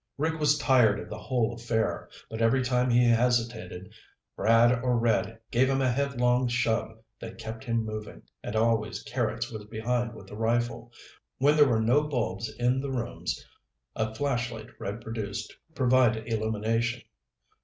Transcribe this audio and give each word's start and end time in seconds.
Rick 0.17 0.39
was 0.39 0.57
tired 0.57 0.99
of 0.99 1.09
the 1.11 1.19
whole 1.19 1.53
affair, 1.53 2.09
but 2.27 2.41
every 2.41 2.63
time 2.63 2.89
he 2.89 3.05
hesitated, 3.07 3.93
Brad 4.35 4.81
or 4.81 4.97
Red 4.97 5.39
gave 5.51 5.69
him 5.69 5.79
a 5.79 5.91
headlong 5.91 6.47
shove 6.47 6.97
that 7.19 7.37
kept 7.37 7.63
him 7.63 7.85
moving, 7.85 8.23
and 8.41 8.55
always 8.55 9.03
Carrots 9.03 9.51
was 9.51 9.65
behind 9.65 10.15
with 10.15 10.25
the 10.25 10.35
rifle. 10.35 10.91
When 11.37 11.55
there 11.55 11.67
were 11.69 11.83
no 11.83 12.01
bulbs 12.01 12.49
in 12.57 12.81
the 12.81 12.89
rooms 12.89 13.45
a 13.95 14.11
flashlight 14.15 14.69
Red 14.79 15.01
produced 15.01 15.53
provided 15.75 16.27
illumination. 16.33 17.03